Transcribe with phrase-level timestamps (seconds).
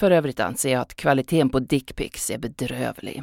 [0.00, 3.22] För övrigt anser jag att kvaliteten på dickpics är bedrövlig.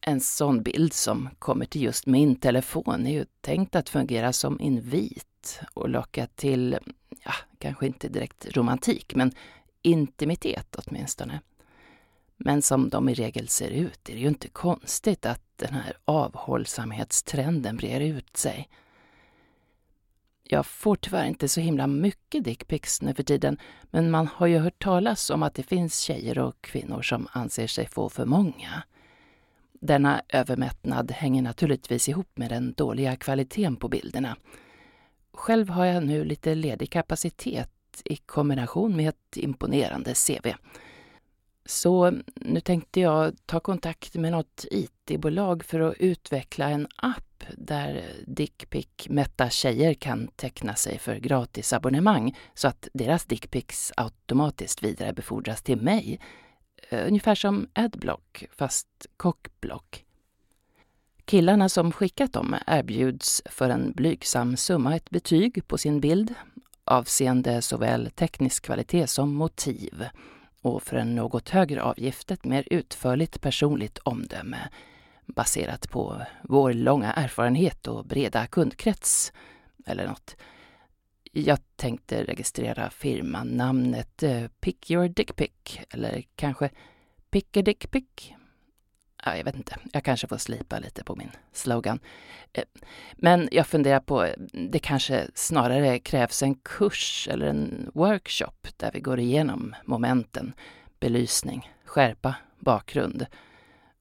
[0.00, 4.60] En sån bild som kommer till just min telefon är ju tänkt att fungera som
[4.60, 6.78] invit och locka till,
[7.24, 9.32] ja, kanske inte direkt romantik, men
[9.82, 11.40] intimitet åtminstone.
[12.36, 15.96] Men som de i regel ser ut är det ju inte konstigt att den här
[16.04, 18.68] avhållsamhetstrenden brer ut sig.
[20.52, 23.58] Jag får tyvärr inte så himla mycket dickpics nu för tiden,
[23.90, 27.66] men man har ju hört talas om att det finns tjejer och kvinnor som anser
[27.66, 28.82] sig få för många.
[29.72, 34.36] Denna övermättnad hänger naturligtvis ihop med den dåliga kvaliteten på bilderna.
[35.32, 40.48] Själv har jag nu lite ledig kapacitet i kombination med ett imponerande CV.
[41.64, 48.04] Så nu tänkte jag ta kontakt med något IT-bolag för att utveckla en app där
[48.26, 56.20] dickpic-mätta tjejer kan teckna sig för gratisabonnemang så att deras dickpics automatiskt vidarebefordras till mig.
[56.88, 60.04] Eh, ungefär som Adblock, fast kockblock.
[61.24, 66.34] Killarna som skickat dem erbjuds för en blygsam summa ett betyg på sin bild
[66.84, 70.04] avseende såväl teknisk kvalitet som motiv
[70.62, 74.68] och för en något högre avgift ett mer utförligt personligt omdöme
[75.26, 79.32] baserat på vår långa erfarenhet och breda kundkrets
[79.86, 80.36] eller något.
[81.32, 86.70] Jag tänkte registrera firmanamnet eh, Pick Your Dick Pick eller kanske
[87.30, 88.34] Pick a Dick Pick
[89.24, 92.00] ja, jag vet inte, jag kanske får slipa lite på min slogan.
[92.52, 92.64] Eh,
[93.12, 99.00] men jag funderar på, det kanske snarare krävs en kurs eller en workshop där vi
[99.00, 100.52] går igenom momenten,
[101.00, 103.26] belysning, skärpa, bakgrund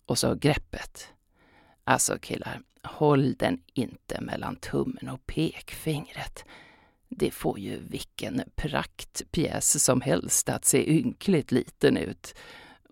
[0.06, 1.08] och så greppet.
[1.84, 6.46] Alltså killar, håll den inte mellan tummen och pekfingret.
[7.10, 12.36] Det får ju vilken praktpjäs som helst att se ynkligt liten ut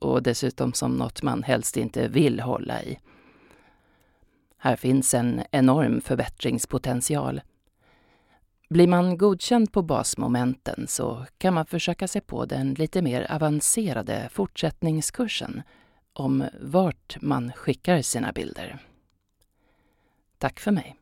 [0.02, 3.00] och dessutom som något man helst inte vill hålla i.
[4.58, 7.42] Här finns en enorm förbättringspotential.
[8.70, 14.30] Blir man godkänd på basmomenten så kan man försöka sig på den lite mer avancerade
[14.32, 15.62] fortsättningskursen
[16.14, 18.80] om vart man skickar sina bilder.
[20.38, 20.99] Tack för mig.